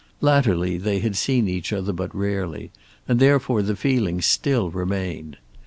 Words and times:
Latterly 0.19 0.79
they 0.79 0.97
had 0.97 1.15
seen 1.15 1.47
each 1.47 1.71
other 1.71 1.93
but 1.93 2.15
rarely, 2.15 2.71
and 3.07 3.19
therefore 3.19 3.61
the 3.61 3.75
feeling 3.75 4.19
still 4.19 4.71
remained. 4.71 5.37